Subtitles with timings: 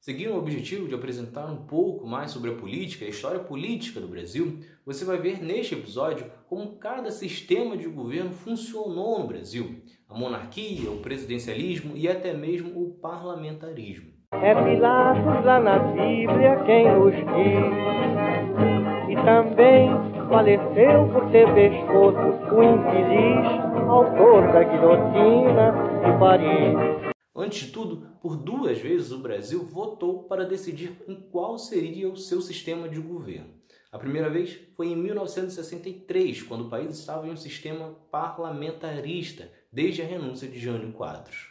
[0.00, 4.00] Seguindo o objetivo de apresentar um pouco mais sobre a política e a história política
[4.00, 9.82] do Brasil, você vai ver neste episódio como cada sistema de governo funcionou no Brasil:
[10.08, 14.08] a monarquia, o presidencialismo e até mesmo o parlamentarismo.
[14.32, 17.70] É Pilatos lá na Bíblia quem nos diz,
[19.10, 19.90] e também
[20.30, 23.46] faleceu por ter pescoço o infeliz
[23.86, 25.74] autor da guilhotina
[26.06, 27.09] de Paris.
[27.40, 32.14] Antes de tudo, por duas vezes o Brasil votou para decidir em qual seria o
[32.14, 33.54] seu sistema de governo.
[33.90, 40.02] A primeira vez foi em 1963, quando o país estava em um sistema parlamentarista, desde
[40.02, 41.48] a renúncia de Jânio Quadros.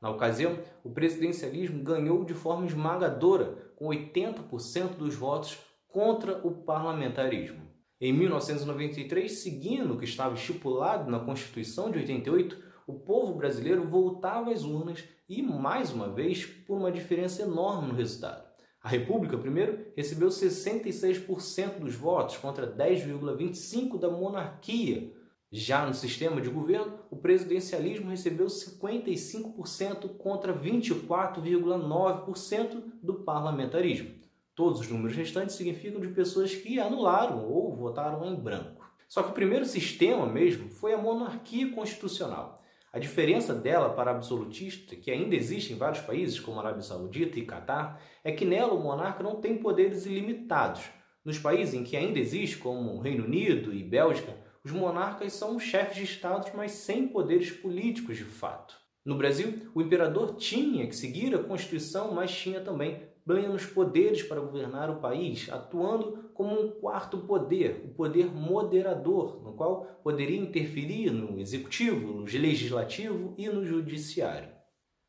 [0.00, 7.60] Na ocasião, o presidencialismo ganhou de forma esmagadora, com 80% dos votos contra o parlamentarismo.
[8.00, 14.50] Em 1993, seguindo o que estava estipulado na Constituição de 88, o povo brasileiro voltava
[14.50, 18.44] às urnas e, mais uma vez, por uma diferença enorme no resultado.
[18.82, 25.10] A República, primeiro, recebeu 66% dos votos contra 10,25% da monarquia.
[25.50, 34.10] Já no sistema de governo, o presidencialismo recebeu 55% contra 24,9% do parlamentarismo.
[34.54, 38.84] Todos os números restantes significam de pessoas que anularam ou votaram em branco.
[39.08, 42.62] Só que o primeiro sistema mesmo foi a monarquia constitucional.
[42.94, 47.40] A diferença dela para a absolutista, que ainda existe em vários países, como Arábia Saudita
[47.40, 50.82] e Catar, é que nela o monarca não tem poderes ilimitados.
[51.24, 55.96] Nos países em que ainda existe, como Reino Unido e Bélgica, os monarcas são chefes
[55.96, 58.76] de estados, mas sem poderes políticos de fato.
[59.04, 64.40] No Brasil, o imperador tinha que seguir a Constituição, mas tinha também plenos poderes para
[64.40, 71.10] governar o país, atuando como um quarto poder, o poder moderador, no qual poderia interferir
[71.10, 74.52] no executivo, no legislativo e no judiciário.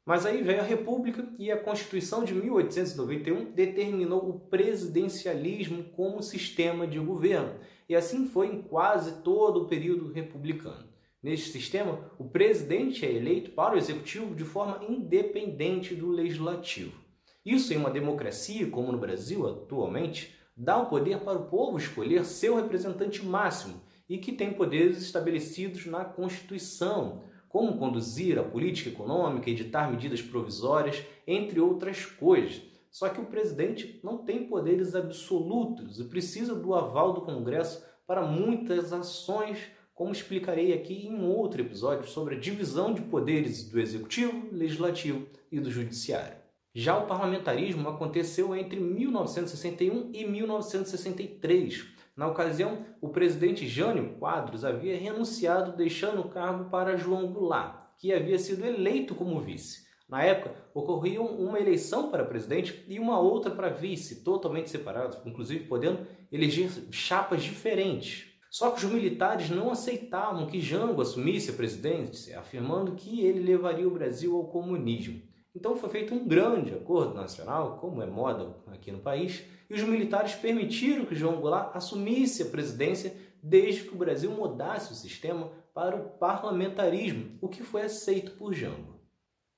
[0.06, 6.88] Mas aí veio a República e a Constituição de 1891 determinou o presidencialismo como sistema
[6.88, 10.88] de governo, e assim foi em quase todo o período republicano.
[11.22, 17.05] Neste sistema, o presidente é eleito para o executivo de forma independente do legislativo.
[17.46, 22.26] Isso em uma democracia como no Brasil atualmente dá o poder para o povo escolher
[22.26, 29.50] seu representante máximo e que tem poderes estabelecidos na Constituição, como conduzir a política econômica,
[29.50, 32.62] editar medidas provisórias, entre outras coisas.
[32.90, 38.26] Só que o presidente não tem poderes absolutos e precisa do aval do Congresso para
[38.26, 39.60] muitas ações,
[39.94, 45.60] como explicarei aqui em outro episódio sobre a divisão de poderes do executivo, legislativo e
[45.60, 46.45] do judiciário.
[46.78, 51.86] Já o parlamentarismo aconteceu entre 1961 e 1963.
[52.18, 58.12] Na ocasião, o presidente Jânio Quadros havia renunciado, deixando o cargo para João Goulart, que
[58.12, 59.86] havia sido eleito como vice.
[60.10, 65.68] Na época, ocorria uma eleição para presidente e uma outra para vice, totalmente separados, inclusive
[65.68, 68.34] podendo eleger chapas diferentes.
[68.52, 73.88] Só que os militares não aceitavam que Jango assumisse a presidência, afirmando que ele levaria
[73.88, 75.22] o Brasil ao comunismo.
[75.56, 79.82] Então foi feito um grande acordo nacional, como é moda aqui no país, e os
[79.82, 85.50] militares permitiram que João Goulart assumisse a presidência desde que o Brasil mudasse o sistema
[85.74, 89.00] para o parlamentarismo, o que foi aceito por Jango.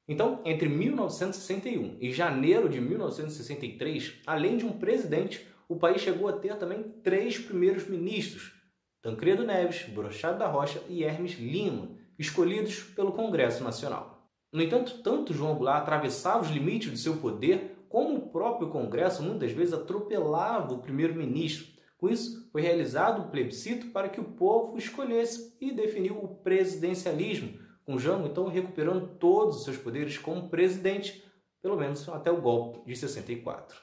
[0.08, 6.34] Então, entre 1961 e janeiro de 1963, além de um presidente, o país chegou a
[6.34, 8.54] ter também três primeiros ministros:
[9.02, 14.17] Tancredo Neves, Brochado da Rocha e Hermes Lima, escolhidos pelo Congresso Nacional.
[14.52, 19.22] No entanto, tanto João Goulart atravessava os limites de seu poder, como o próprio Congresso
[19.22, 21.68] muitas vezes atropelava o primeiro-ministro.
[21.98, 27.60] Com isso, foi realizado o plebiscito para que o povo escolhesse e definiu o presidencialismo,
[27.84, 31.24] com Jango então recuperando todos os seus poderes como presidente,
[31.62, 33.78] pelo menos até o golpe de 64.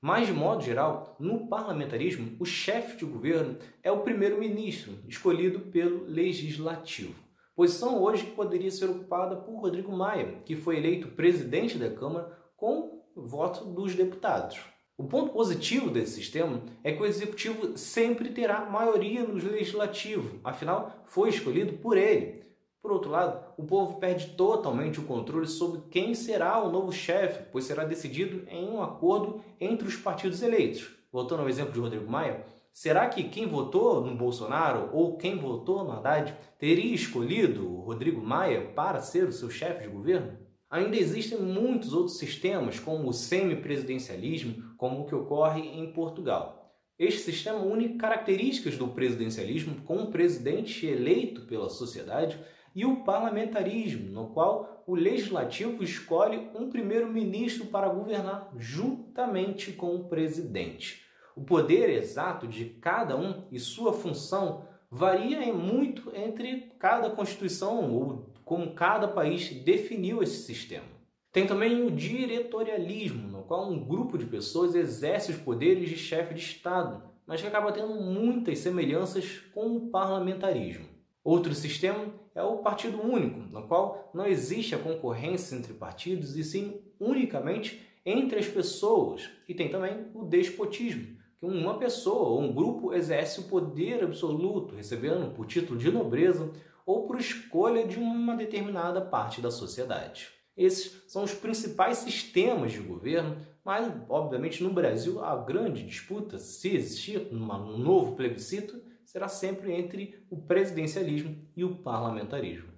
[0.00, 6.04] Mas, de modo geral, no parlamentarismo, o chefe de governo é o primeiro-ministro, escolhido pelo
[6.04, 7.21] legislativo
[7.54, 12.36] posição hoje que poderia ser ocupada por Rodrigo Maia, que foi eleito presidente da Câmara
[12.56, 14.60] com voto dos deputados.
[14.96, 21.02] O ponto positivo desse sistema é que o executivo sempre terá maioria no legislativo, afinal,
[21.06, 22.42] foi escolhido por ele.
[22.80, 27.44] Por outro lado, o povo perde totalmente o controle sobre quem será o novo chefe,
[27.52, 30.90] pois será decidido em um acordo entre os partidos eleitos.
[31.12, 35.84] Voltando ao exemplo de Rodrigo Maia, Será que quem votou no Bolsonaro ou quem votou
[35.84, 40.38] no Haddad teria escolhido o Rodrigo Maia para ser o seu chefe de governo?
[40.70, 46.74] Ainda existem muitos outros sistemas, como o semipresidencialismo, como o que ocorre em Portugal.
[46.98, 52.40] Este sistema une características do presidencialismo com um presidente eleito pela sociedade
[52.74, 60.08] e o parlamentarismo, no qual o legislativo escolhe um primeiro-ministro para governar juntamente com o
[60.08, 61.02] presidente.
[61.34, 68.32] O poder exato de cada um e sua função varia muito entre cada constituição ou
[68.44, 70.84] como cada país definiu esse sistema.
[71.32, 76.34] Tem também o diretorialismo, no qual um grupo de pessoas exerce os poderes de chefe
[76.34, 80.86] de Estado, mas que acaba tendo muitas semelhanças com o parlamentarismo.
[81.24, 86.44] Outro sistema é o partido único, no qual não existe a concorrência entre partidos e
[86.44, 89.30] sim unicamente entre as pessoas.
[89.48, 94.76] E tem também o despotismo, que uma pessoa ou um grupo exerce o poder absoluto,
[94.76, 96.52] recebendo por título de nobreza
[96.86, 100.28] ou por escolha de uma determinada parte da sociedade.
[100.56, 106.76] Esses são os principais sistemas de governo, mas, obviamente, no Brasil, a grande disputa, se
[106.76, 112.68] existir um novo plebiscito, será sempre entre o presidencialismo e o parlamentarismo.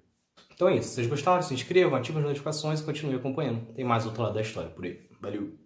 [0.55, 0.89] Então é isso.
[0.89, 3.75] Se vocês gostaram, se inscrevam, ativem as notificações e continuem acompanhando.
[3.75, 5.07] Tem mais outro lado da história por aí.
[5.21, 5.64] Valeu!